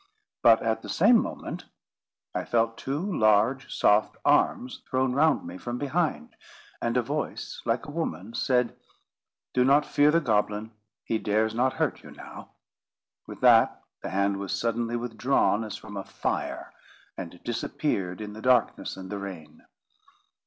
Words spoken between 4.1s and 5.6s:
arms thrown round me